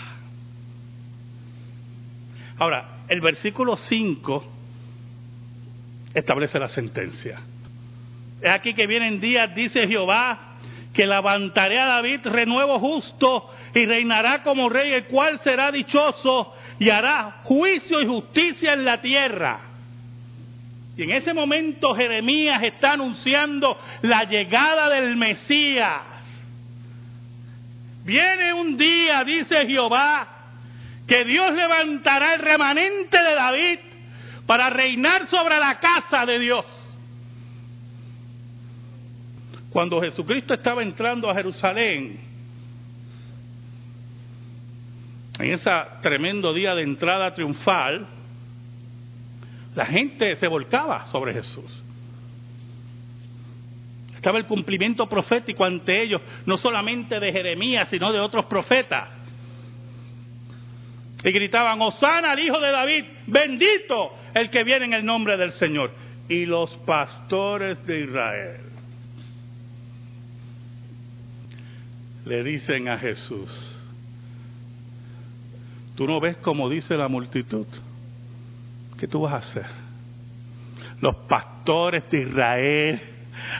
Ahora, 2.58 3.02
el 3.08 3.20
versículo 3.20 3.76
5 3.76 4.44
establece 6.14 6.58
la 6.58 6.68
sentencia. 6.68 7.40
Es 8.40 8.50
aquí 8.50 8.74
que 8.74 8.86
vienen 8.86 9.20
días, 9.20 9.54
dice 9.54 9.86
Jehová, 9.86 10.56
que 10.92 11.06
levantaré 11.06 11.78
a 11.78 11.86
David 11.86 12.20
renuevo 12.24 12.78
justo 12.78 13.50
y 13.74 13.84
reinará 13.86 14.42
como 14.42 14.68
rey, 14.68 14.92
el 14.92 15.04
cual 15.04 15.40
será 15.42 15.70
dichoso 15.72 16.54
y 16.78 16.90
hará 16.90 17.40
juicio 17.44 18.00
y 18.00 18.06
justicia 18.06 18.74
en 18.74 18.84
la 18.84 19.00
tierra. 19.00 19.60
Y 20.96 21.04
en 21.04 21.10
ese 21.10 21.32
momento 21.32 21.94
Jeremías 21.94 22.62
está 22.62 22.92
anunciando 22.92 23.78
la 24.02 24.24
llegada 24.24 24.90
del 24.90 25.16
Mesías. 25.16 26.11
Viene 28.04 28.52
un 28.52 28.76
día, 28.76 29.22
dice 29.24 29.66
Jehová, 29.66 30.28
que 31.06 31.24
Dios 31.24 31.52
levantará 31.52 32.34
el 32.34 32.40
remanente 32.40 33.22
de 33.22 33.34
David 33.34 33.78
para 34.46 34.70
reinar 34.70 35.28
sobre 35.28 35.58
la 35.58 35.78
casa 35.78 36.26
de 36.26 36.38
Dios. 36.38 36.64
Cuando 39.70 40.00
Jesucristo 40.00 40.54
estaba 40.54 40.82
entrando 40.82 41.30
a 41.30 41.34
Jerusalén, 41.34 42.20
en 45.38 45.52
ese 45.52 45.70
tremendo 46.02 46.52
día 46.52 46.74
de 46.74 46.82
entrada 46.82 47.32
triunfal, 47.32 48.06
la 49.74 49.86
gente 49.86 50.36
se 50.36 50.46
volcaba 50.46 51.06
sobre 51.06 51.32
Jesús. 51.32 51.81
Estaba 54.22 54.38
el 54.38 54.46
cumplimiento 54.46 55.08
profético 55.08 55.64
ante 55.64 56.00
ellos, 56.00 56.22
no 56.46 56.56
solamente 56.56 57.18
de 57.18 57.32
Jeremías, 57.32 57.88
sino 57.88 58.12
de 58.12 58.20
otros 58.20 58.44
profetas. 58.44 59.08
Y 61.24 61.32
gritaban, 61.32 61.82
Osana 61.82 62.30
al 62.30 62.38
hijo 62.38 62.60
de 62.60 62.70
David, 62.70 63.04
bendito 63.26 64.12
el 64.32 64.48
que 64.48 64.62
viene 64.62 64.84
en 64.84 64.94
el 64.94 65.04
nombre 65.04 65.36
del 65.36 65.50
Señor. 65.54 65.90
Y 66.28 66.46
los 66.46 66.70
pastores 66.86 67.84
de 67.84 67.98
Israel 67.98 68.60
le 72.24 72.44
dicen 72.44 72.86
a 72.86 72.98
Jesús, 72.98 73.76
¿tú 75.96 76.06
no 76.06 76.20
ves 76.20 76.36
como 76.36 76.68
dice 76.70 76.94
la 76.94 77.08
multitud? 77.08 77.66
¿Qué 79.00 79.08
tú 79.08 79.22
vas 79.22 79.32
a 79.32 79.36
hacer? 79.38 79.66
Los 81.00 81.16
pastores 81.26 82.08
de 82.08 82.20
Israel 82.20 83.11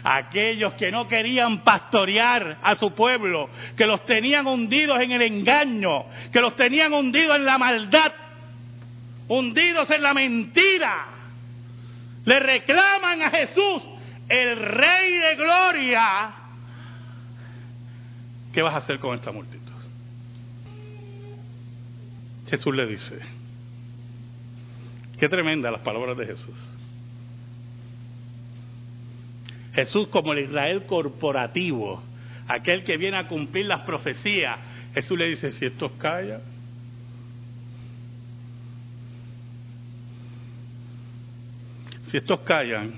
aquellos 0.04 0.74
que 0.74 0.90
no 0.90 1.08
querían 1.08 1.62
pastorear 1.64 2.58
a 2.62 2.76
su 2.76 2.92
pueblo, 2.92 3.48
que 3.76 3.86
los 3.86 4.04
tenían 4.04 4.46
hundidos 4.46 5.00
en 5.00 5.12
el 5.12 5.22
engaño, 5.22 6.06
que 6.32 6.40
los 6.40 6.56
tenían 6.56 6.92
hundidos 6.92 7.36
en 7.36 7.44
la 7.44 7.58
maldad, 7.58 8.12
hundidos 9.28 9.90
en 9.90 10.02
la 10.02 10.14
mentira, 10.14 11.06
le 12.24 12.38
reclaman 12.38 13.22
a 13.22 13.30
Jesús, 13.30 13.82
el 14.28 14.56
Rey 14.56 15.12
de 15.12 15.36
Gloria, 15.36 16.30
¿qué 18.52 18.62
vas 18.62 18.74
a 18.74 18.78
hacer 18.78 18.98
con 18.98 19.14
esta 19.14 19.32
multitud? 19.32 19.60
Jesús 22.48 22.74
le 22.74 22.86
dice, 22.86 23.18
qué 25.18 25.28
tremenda 25.28 25.70
las 25.70 25.80
palabras 25.80 26.16
de 26.18 26.26
Jesús. 26.26 26.71
Jesús 29.74 30.08
como 30.08 30.32
el 30.32 30.40
Israel 30.40 30.84
corporativo, 30.84 32.02
aquel 32.46 32.84
que 32.84 32.96
viene 32.96 33.16
a 33.16 33.28
cumplir 33.28 33.66
las 33.66 33.80
profecías, 33.80 34.58
Jesús 34.94 35.18
le 35.18 35.28
dice, 35.28 35.52
si 35.52 35.64
estos 35.64 35.92
callan, 35.92 36.40
si 42.08 42.18
estos 42.18 42.40
callan, 42.40 42.92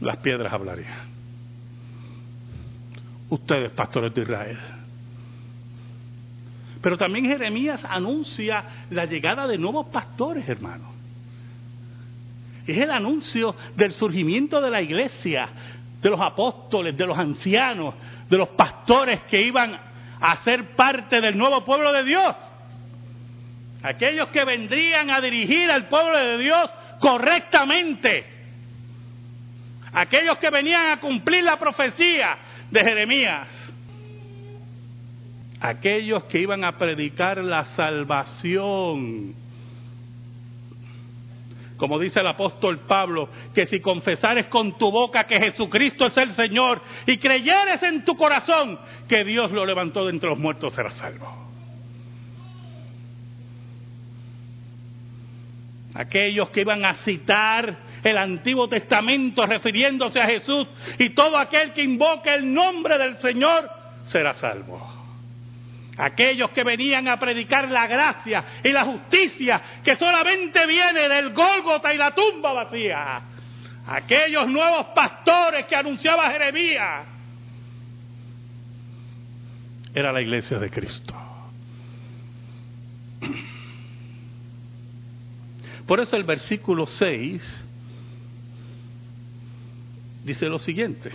las 0.00 0.16
piedras 0.18 0.52
hablarían. 0.52 1.16
Ustedes, 3.28 3.70
pastores 3.72 4.14
de 4.14 4.22
Israel. 4.22 4.58
Pero 6.80 6.96
también 6.96 7.26
Jeremías 7.26 7.84
anuncia 7.84 8.86
la 8.90 9.04
llegada 9.04 9.46
de 9.46 9.58
nuevos 9.58 9.86
pastores, 9.88 10.48
hermanos 10.48 10.95
es 12.72 12.78
el 12.78 12.90
anuncio 12.90 13.54
del 13.76 13.92
surgimiento 13.92 14.60
de 14.60 14.70
la 14.70 14.82
iglesia, 14.82 15.48
de 16.00 16.10
los 16.10 16.20
apóstoles, 16.20 16.96
de 16.96 17.06
los 17.06 17.16
ancianos, 17.18 17.94
de 18.28 18.36
los 18.36 18.48
pastores 18.50 19.20
que 19.30 19.42
iban 19.42 19.78
a 20.20 20.36
ser 20.38 20.74
parte 20.74 21.20
del 21.20 21.36
nuevo 21.36 21.64
pueblo 21.64 21.92
de 21.92 22.04
Dios. 22.04 22.34
Aquellos 23.82 24.28
que 24.28 24.44
vendrían 24.44 25.10
a 25.10 25.20
dirigir 25.20 25.70
al 25.70 25.88
pueblo 25.88 26.18
de 26.18 26.38
Dios 26.38 26.70
correctamente. 26.98 28.26
Aquellos 29.92 30.38
que 30.38 30.50
venían 30.50 30.88
a 30.88 31.00
cumplir 31.00 31.44
la 31.44 31.58
profecía 31.58 32.36
de 32.70 32.80
Jeremías. 32.80 33.48
Aquellos 35.60 36.24
que 36.24 36.40
iban 36.40 36.64
a 36.64 36.76
predicar 36.76 37.38
la 37.38 37.64
salvación 37.76 39.34
como 41.76 41.98
dice 41.98 42.20
el 42.20 42.26
apóstol 42.26 42.80
Pablo, 42.86 43.28
que 43.54 43.66
si 43.66 43.80
confesares 43.80 44.46
con 44.46 44.78
tu 44.78 44.90
boca 44.90 45.24
que 45.24 45.38
Jesucristo 45.38 46.06
es 46.06 46.16
el 46.16 46.32
Señor 46.32 46.80
y 47.06 47.18
creyeres 47.18 47.82
en 47.82 48.04
tu 48.04 48.16
corazón 48.16 48.78
que 49.08 49.24
Dios 49.24 49.50
lo 49.52 49.66
levantó 49.66 50.04
de 50.04 50.12
entre 50.12 50.30
los 50.30 50.38
muertos, 50.38 50.72
serás 50.72 50.94
salvo. 50.94 51.46
Aquellos 55.94 56.50
que 56.50 56.60
iban 56.60 56.84
a 56.84 56.94
citar 56.96 57.76
el 58.04 58.18
Antiguo 58.18 58.68
Testamento 58.68 59.46
refiriéndose 59.46 60.20
a 60.20 60.26
Jesús 60.26 60.68
y 60.98 61.14
todo 61.14 61.38
aquel 61.38 61.72
que 61.72 61.82
invoque 61.82 62.34
el 62.34 62.52
nombre 62.52 62.98
del 62.98 63.16
Señor 63.16 63.70
será 64.10 64.34
salvo. 64.34 64.95
Aquellos 65.98 66.50
que 66.50 66.62
venían 66.62 67.08
a 67.08 67.18
predicar 67.18 67.70
la 67.70 67.86
gracia 67.86 68.44
y 68.62 68.70
la 68.70 68.84
justicia 68.84 69.62
que 69.82 69.96
solamente 69.96 70.66
viene 70.66 71.08
del 71.08 71.32
Gólgota 71.32 71.92
y 71.94 71.96
la 71.96 72.14
tumba 72.14 72.52
vacía. 72.52 73.22
Aquellos 73.86 74.48
nuevos 74.48 74.86
pastores 74.94 75.64
que 75.66 75.76
anunciaba 75.76 76.30
Jeremías. 76.30 77.06
Era 79.94 80.12
la 80.12 80.20
iglesia 80.20 80.58
de 80.58 80.68
Cristo. 80.68 81.14
Por 85.86 86.00
eso 86.00 86.16
el 86.16 86.24
versículo 86.24 86.86
6 86.86 87.42
dice 90.24 90.46
lo 90.46 90.58
siguiente. 90.58 91.10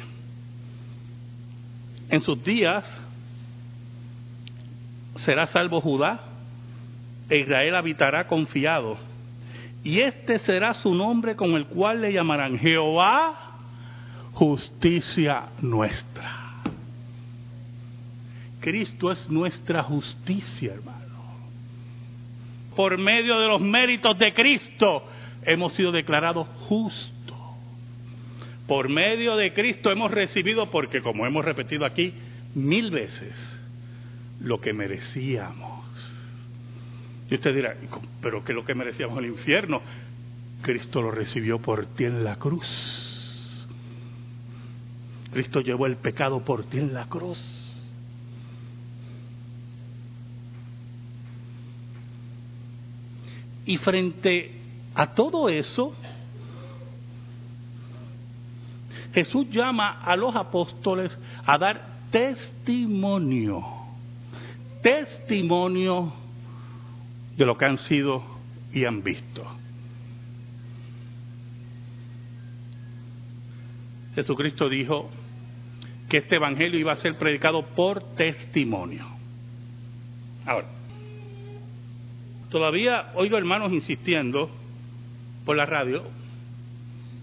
En 2.10 2.22
sus 2.22 2.44
días 2.44 2.84
será 5.26 5.48
salvo 5.48 5.82
Judá, 5.82 6.20
e 7.30 7.38
Israel 7.40 7.76
habitará 7.76 8.28
confiado. 8.28 8.98
Y 9.84 10.02
este 10.02 10.40
será 10.40 10.74
su 10.76 10.94
nombre 10.94 11.36
con 11.36 11.52
el 11.52 11.66
cual 11.66 12.02
le 12.02 12.14
llamarán 12.14 12.60
Jehová, 12.60 13.58
justicia 14.34 15.46
nuestra. 15.62 16.40
Cristo 18.60 19.12
es 19.12 19.30
nuestra 19.30 19.82
justicia, 19.82 20.74
hermano. 20.74 21.02
Por 22.76 22.98
medio 22.98 23.40
de 23.40 23.48
los 23.48 23.62
méritos 23.62 24.18
de 24.20 24.34
Cristo 24.34 25.04
hemos 25.44 25.74
sido 25.74 25.92
declarados 25.92 26.48
justos. 26.68 27.38
Por 28.68 28.88
medio 28.88 29.36
de 29.36 29.54
Cristo 29.54 29.92
hemos 29.92 30.12
recibido, 30.12 30.70
porque 30.70 31.02
como 31.02 31.26
hemos 31.26 31.44
repetido 31.44 31.86
aquí 31.86 32.14
mil 32.54 32.92
veces, 32.92 33.61
lo 34.44 34.60
que 34.60 34.74
merecíamos. 34.74 35.86
Y 37.30 37.36
usted 37.36 37.56
dirá, 37.56 37.76
¿pero 38.22 38.44
qué 38.44 38.52
es 38.52 38.56
lo 38.56 38.66
que 38.66 38.76
merecíamos 38.76 39.18
el 39.20 39.28
infierno? 39.28 39.82
Cristo 40.62 41.02
lo 41.02 41.12
recibió 41.12 41.60
por 41.60 41.86
ti 41.88 42.06
en 42.06 42.24
la 42.24 42.36
cruz. 42.36 42.68
Cristo 45.32 45.62
llevó 45.62 45.86
el 45.86 45.96
pecado 45.98 46.44
por 46.44 46.66
ti 46.66 46.78
en 46.78 46.94
la 46.94 47.06
cruz. 47.06 47.72
Y 53.66 53.78
frente 53.78 54.60
a 54.94 55.14
todo 55.14 55.48
eso, 55.48 55.96
Jesús 59.14 59.48
llama 59.50 60.02
a 60.02 60.16
los 60.16 60.36
apóstoles 60.36 61.18
a 61.46 61.58
dar 61.58 61.92
testimonio, 62.12 63.64
testimonio 64.82 66.13
de 67.38 67.46
lo 67.46 67.58
que 67.58 67.65
han 67.65 67.78
sido 67.78 68.24
y 68.74 68.86
han 68.86 69.04
visto. 69.04 69.46
Jesucristo 74.15 74.67
dijo 74.67 75.10
que 76.10 76.17
este 76.17 76.36
Evangelio 76.36 76.80
iba 76.80 76.91
a 76.91 76.98
ser 76.98 77.17
predicado 77.17 77.65
por 77.67 78.15
testimonio. 78.15 79.06
Ahora, 80.46 80.67
todavía 82.50 83.12
oigo 83.15 83.38
hermanos 83.38 83.72
insistiendo 83.72 84.50
por 85.46 85.56
la 85.56 85.65
radio, 85.65 86.04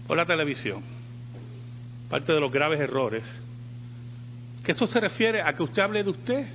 por 0.07 0.17
la 0.17 0.25
televisión, 0.25 0.81
parte 2.09 2.33
de 2.33 2.39
los 2.39 2.51
graves 2.51 2.79
errores, 2.79 3.23
que 4.63 4.71
eso 4.71 4.87
se 4.87 4.99
refiere 4.99 5.41
a 5.41 5.53
que 5.53 5.63
usted 5.63 5.81
hable 5.81 6.03
de 6.03 6.09
usted. 6.09 6.47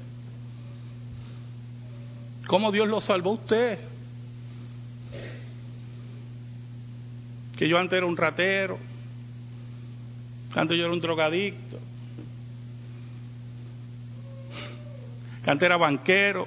¿Cómo 2.46 2.70
Dios 2.70 2.88
lo 2.88 3.00
salvó 3.00 3.30
a 3.30 3.34
usted? 3.34 3.78
Que 7.56 7.68
yo 7.68 7.78
antes 7.78 7.96
era 7.96 8.06
un 8.06 8.16
ratero, 8.16 8.78
antes 10.54 10.76
yo 10.76 10.84
era 10.84 10.92
un 10.92 11.00
drogadicto, 11.00 11.78
que 15.42 15.50
antes 15.50 15.66
era 15.66 15.76
banquero. 15.76 16.46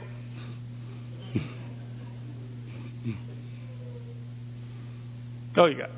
Oiga, 5.55 5.89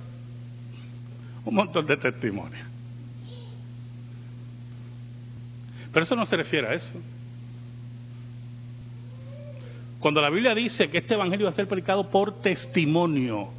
un 1.44 1.56
montón 1.56 1.86
de 1.86 1.98
testimonios. 1.98 2.68
Pero 5.92 6.06
eso 6.06 6.16
no 6.16 6.26
se 6.26 6.38
refiere 6.38 6.68
a 6.68 6.74
eso. 6.76 6.94
Cuando 10.00 10.22
la 10.22 10.30
Biblia 10.30 10.56
dice 10.56 10.90
que 10.90 11.00
este 11.00 11.16
Evangelio 11.16 11.46
va 11.46 11.52
a 11.52 11.56
ser 11.56 11.68
predicado 11.68 12.10
por 12.10 12.42
testimonio, 12.42 13.50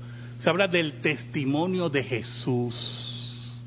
se 0.41 0.49
habla 0.49 0.69
del 0.69 1.01
testimonio 1.03 1.91
de 1.91 2.03
Jesús. 2.03 3.61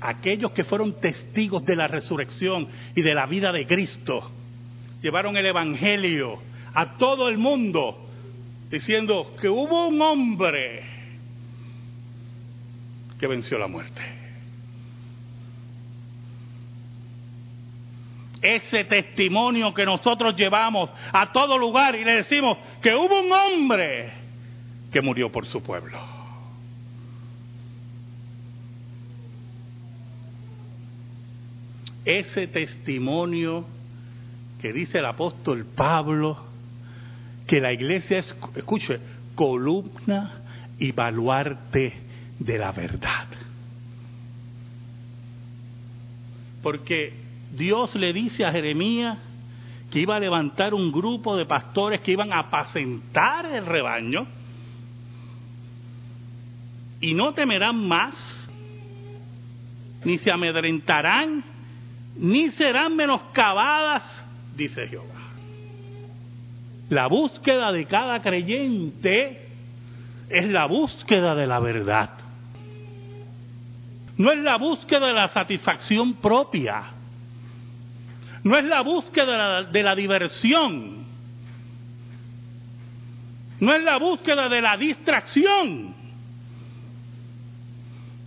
Aquellos 0.00 0.52
que 0.52 0.64
fueron 0.64 1.00
testigos 1.00 1.64
de 1.64 1.74
la 1.74 1.88
resurrección 1.88 2.68
y 2.94 3.02
de 3.02 3.14
la 3.14 3.26
vida 3.26 3.50
de 3.50 3.66
Cristo, 3.66 4.30
llevaron 5.02 5.36
el 5.36 5.46
Evangelio 5.46 6.38
a 6.74 6.96
todo 6.96 7.28
el 7.28 7.38
mundo, 7.38 7.98
diciendo 8.70 9.34
que 9.40 9.48
hubo 9.48 9.88
un 9.88 10.00
hombre 10.00 10.82
que 13.18 13.26
venció 13.26 13.58
la 13.58 13.66
muerte. 13.66 14.23
Ese 18.44 18.84
testimonio 18.84 19.72
que 19.72 19.86
nosotros 19.86 20.36
llevamos 20.36 20.90
a 21.12 21.32
todo 21.32 21.56
lugar 21.56 21.96
y 21.96 22.04
le 22.04 22.16
decimos 22.16 22.58
que 22.82 22.94
hubo 22.94 23.20
un 23.20 23.32
hombre 23.32 24.12
que 24.92 25.00
murió 25.00 25.32
por 25.32 25.46
su 25.46 25.62
pueblo. 25.62 25.98
Ese 32.04 32.46
testimonio 32.48 33.64
que 34.60 34.74
dice 34.74 34.98
el 34.98 35.06
apóstol 35.06 35.64
Pablo, 35.74 36.44
que 37.46 37.62
la 37.62 37.72
iglesia 37.72 38.18
es, 38.18 38.36
escuche, 38.56 39.00
columna 39.34 40.42
y 40.78 40.92
baluarte 40.92 41.94
de 42.38 42.58
la 42.58 42.72
verdad. 42.72 43.26
Porque 46.62 47.23
Dios 47.56 47.94
le 47.94 48.12
dice 48.12 48.44
a 48.44 48.52
Jeremías 48.52 49.18
que 49.90 50.00
iba 50.00 50.16
a 50.16 50.20
levantar 50.20 50.74
un 50.74 50.90
grupo 50.90 51.36
de 51.36 51.46
pastores 51.46 52.00
que 52.00 52.12
iban 52.12 52.32
a 52.32 52.40
apacentar 52.40 53.46
el 53.46 53.64
rebaño 53.64 54.26
y 57.00 57.14
no 57.14 57.32
temerán 57.34 57.86
más, 57.86 58.14
ni 60.04 60.18
se 60.18 60.30
amedrentarán, 60.30 61.44
ni 62.16 62.50
serán 62.50 62.96
menoscabadas, 62.96 64.02
dice 64.56 64.88
Jehová. 64.88 65.20
La 66.88 67.06
búsqueda 67.06 67.72
de 67.72 67.86
cada 67.86 68.20
creyente 68.20 69.48
es 70.28 70.48
la 70.48 70.66
búsqueda 70.66 71.34
de 71.34 71.46
la 71.46 71.60
verdad. 71.60 72.10
No 74.16 74.32
es 74.32 74.38
la 74.38 74.56
búsqueda 74.56 75.06
de 75.06 75.12
la 75.12 75.28
satisfacción 75.28 76.14
propia 76.14 76.84
no 78.44 78.58
es 78.58 78.64
la 78.64 78.82
búsqueda 78.82 79.62
de 79.62 79.82
la, 79.82 79.94
diversión, 79.94 81.06
no 83.58 83.72
es 83.74 83.82
la 83.82 83.96
búsqueda 83.96 84.50
de 84.50 84.60
la 84.60 84.76
distracción, 84.76 85.94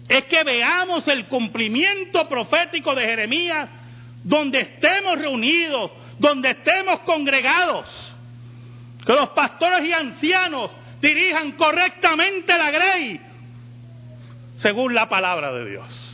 es 0.10 0.26
que 0.26 0.44
veamos 0.44 1.08
el 1.08 1.28
cumplimiento 1.28 2.28
profético 2.28 2.96
de 2.96 3.06
Jeremías 3.06 3.70
donde 4.24 4.62
estemos 4.62 5.20
reunidos, 5.20 5.92
donde 6.18 6.50
estemos 6.50 7.02
congregados, 7.02 7.86
que 9.06 9.14
los 9.14 9.30
pastores 9.30 9.88
y 9.88 9.94
ancianos 9.94 10.72
dirijan 11.00 11.52
correctamente 11.52 12.58
la 12.58 12.72
grey 12.72 13.22
según 14.58 14.96
la 14.96 15.08
palabra 15.08 15.52
de 15.54 15.70
Dios. 15.70 16.07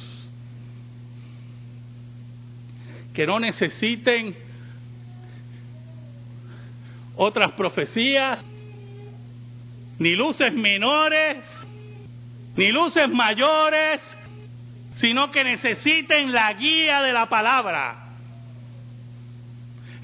Que 3.13 3.27
no 3.27 3.39
necesiten 3.39 4.35
otras 7.15 7.51
profecías, 7.51 8.39
ni 9.99 10.15
luces 10.15 10.51
menores, 10.53 11.37
ni 12.55 12.71
luces 12.71 13.07
mayores, 13.09 14.01
sino 14.95 15.31
que 15.31 15.43
necesiten 15.43 16.31
la 16.31 16.53
guía 16.53 17.01
de 17.01 17.13
la 17.13 17.27
palabra. 17.27 17.99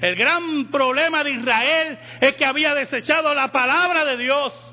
El 0.00 0.14
gran 0.14 0.70
problema 0.70 1.22
de 1.24 1.32
Israel 1.32 1.98
es 2.20 2.34
que 2.36 2.44
había 2.44 2.74
desechado 2.74 3.34
la 3.34 3.48
palabra 3.48 4.04
de 4.04 4.16
Dios, 4.16 4.72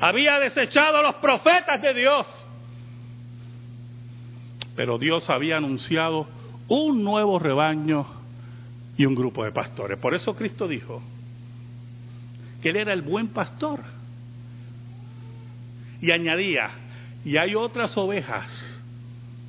había 0.00 0.38
desechado 0.38 1.02
los 1.02 1.14
profetas 1.16 1.80
de 1.80 1.94
Dios, 1.94 2.26
pero 4.76 4.98
Dios 4.98 5.28
había 5.30 5.56
anunciado 5.56 6.37
un 6.68 7.02
nuevo 7.02 7.38
rebaño 7.38 8.06
y 8.96 9.06
un 9.06 9.14
grupo 9.14 9.44
de 9.44 9.52
pastores. 9.52 9.98
Por 9.98 10.14
eso 10.14 10.34
Cristo 10.34 10.68
dijo 10.68 11.02
que 12.62 12.70
Él 12.70 12.76
era 12.76 12.92
el 12.92 13.02
buen 13.02 13.28
pastor. 13.28 13.80
Y 16.00 16.12
añadía, 16.12 16.70
y 17.24 17.36
hay 17.38 17.56
otras 17.56 17.96
ovejas 17.96 18.46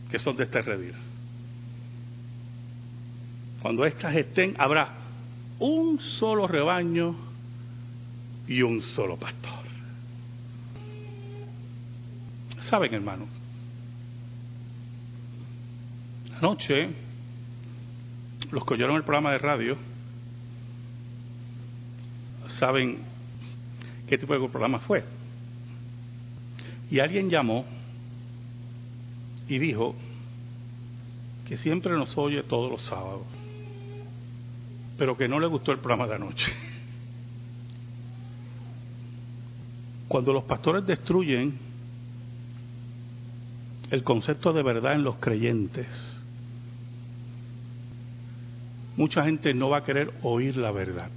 que 0.09 0.17
son 0.17 0.35
de 0.35 0.45
este 0.45 0.61
redil. 0.61 0.95
Cuando 3.61 3.85
éstas 3.85 4.15
estén, 4.15 4.55
habrá 4.57 4.93
un 5.59 5.99
solo 5.99 6.47
rebaño 6.47 7.15
y 8.47 8.61
un 8.63 8.81
solo 8.81 9.17
pastor. 9.17 9.59
¿Saben, 12.63 12.93
hermano? 12.93 13.27
Anoche 16.37 17.08
los 18.51 18.65
que 18.65 18.73
oyeron 18.73 18.95
el 18.95 19.03
programa 19.03 19.31
de 19.31 19.37
radio 19.37 19.77
saben 22.59 22.99
qué 24.07 24.17
tipo 24.17 24.33
de 24.33 24.49
programa 24.49 24.79
fue. 24.79 25.03
Y 26.91 26.99
alguien 26.99 27.29
llamó 27.29 27.65
y 29.47 29.59
dijo 29.59 29.95
que 31.47 31.57
siempre 31.57 31.93
nos 31.93 32.17
oye 32.17 32.43
todos 32.43 32.71
los 32.71 32.81
sábados, 32.83 33.25
pero 34.97 35.15
que 35.15 35.27
no 35.27 35.39
le 35.39 35.47
gustó 35.47 35.71
el 35.71 35.79
programa 35.79 36.07
de 36.07 36.15
anoche. 36.15 36.51
Cuando 40.07 40.33
los 40.33 40.43
pastores 40.43 40.85
destruyen 40.85 41.57
el 43.91 44.03
concepto 44.03 44.53
de 44.53 44.63
verdad 44.63 44.93
en 44.93 45.03
los 45.03 45.15
creyentes, 45.17 46.18
mucha 48.99 49.23
gente 49.23 49.53
no 49.53 49.69
va 49.69 49.77
a 49.77 49.83
querer 49.85 50.11
oír 50.23 50.57
la 50.57 50.71
verdad. 50.71 51.09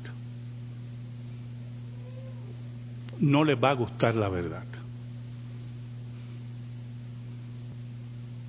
No 3.18 3.42
les 3.42 3.60
va 3.60 3.70
a 3.70 3.74
gustar 3.74 4.14
la 4.14 4.28
verdad. 4.28 4.62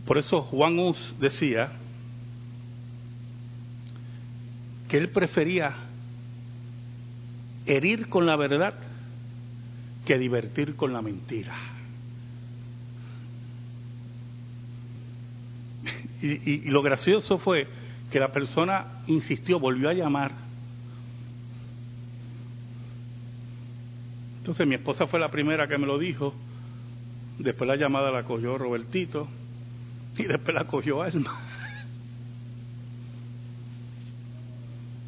Por 0.06 0.20
eso 0.20 0.44
Juan 0.44 0.78
Hus 0.78 1.16
decía 1.20 1.72
que 4.88 4.98
él 4.98 5.10
prefería 5.10 5.78
herir 7.66 8.10
con 8.10 8.28
la 8.28 8.36
verdad 8.36 8.76
que 10.06 10.20
divertir 10.20 10.76
con 10.76 10.94
la 10.94 11.02
mentira. 11.02 11.56
Y, 16.22 16.52
y, 16.52 16.62
lo 16.70 16.82
gracioso 16.82 17.38
fue 17.38 17.68
que 18.14 18.20
la 18.20 18.32
persona 18.32 19.02
insistió, 19.08 19.60
volvió 19.60 19.90
a 19.90 19.94
llamar. 19.94 20.34
Entonces 24.38 24.68
mi 24.68 24.76
esposa 24.76 25.08
fue 25.08 25.20
la 25.20 25.32
primera 25.32 25.68
que 25.68 25.80
me 25.80 25.88
lo 25.88 25.98
dijo, 25.98 26.32
después 27.40 27.68
la 27.68 27.76
llamada 27.76 28.12
la 28.12 28.22
cogió 28.22 28.56
Robertito 28.60 29.28
y 30.16 30.26
después 30.26 30.54
la 30.54 30.66
cogió 30.66 31.02
Alma. 31.02 31.40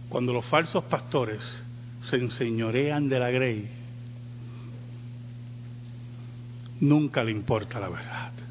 Cuando 0.09 0.33
los 0.33 0.45
falsos 0.47 0.83
pastores 0.85 1.43
se 2.09 2.15
enseñorean 2.15 3.07
de 3.07 3.19
la 3.19 3.29
grey, 3.29 3.69
nunca 6.79 7.23
le 7.23 7.29
importa 7.29 7.79
la 7.79 7.89
verdad. 7.89 8.44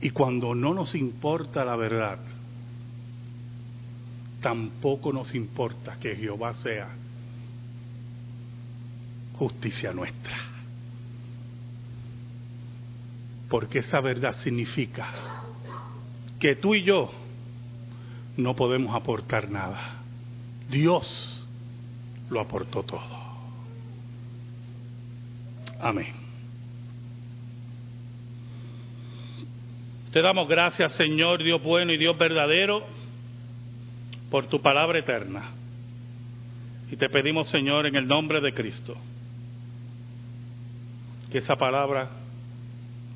Y 0.00 0.10
cuando 0.10 0.54
no 0.54 0.74
nos 0.74 0.94
importa 0.94 1.64
la 1.64 1.76
verdad, 1.76 2.18
tampoco 4.40 5.12
nos 5.12 5.34
importa 5.34 5.98
que 5.98 6.14
Jehová 6.14 6.54
sea 6.62 6.88
justicia 9.38 9.92
nuestra. 9.92 10.38
Porque 13.48 13.78
esa 13.80 14.00
verdad 14.00 14.36
significa 14.42 15.12
que 16.38 16.56
tú 16.56 16.74
y 16.74 16.82
yo 16.82 17.10
no 18.36 18.54
podemos 18.54 18.94
aportar 18.94 19.50
nada. 19.50 20.02
Dios 20.68 21.46
lo 22.28 22.40
aportó 22.40 22.82
todo. 22.82 23.26
Amén. 25.80 26.25
Te 30.16 30.22
damos 30.22 30.48
gracias, 30.48 30.92
Señor, 30.92 31.42
Dios 31.42 31.62
bueno 31.62 31.92
y 31.92 31.98
Dios 31.98 32.16
verdadero, 32.16 32.86
por 34.30 34.46
tu 34.46 34.62
palabra 34.62 34.98
eterna. 34.98 35.50
Y 36.90 36.96
te 36.96 37.10
pedimos, 37.10 37.50
Señor, 37.50 37.84
en 37.84 37.96
el 37.96 38.08
nombre 38.08 38.40
de 38.40 38.54
Cristo, 38.54 38.96
que 41.30 41.36
esa 41.36 41.56
palabra 41.56 42.08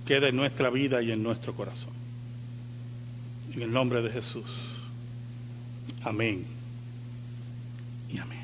quede 0.04 0.28
en 0.28 0.36
nuestra 0.36 0.68
vida 0.68 1.00
y 1.00 1.10
en 1.10 1.22
nuestro 1.22 1.54
corazón. 1.54 1.94
En 3.54 3.62
el 3.62 3.72
nombre 3.72 4.02
de 4.02 4.10
Jesús. 4.10 4.50
Amén. 6.04 6.44
Y 8.10 8.18
amén. 8.18 8.39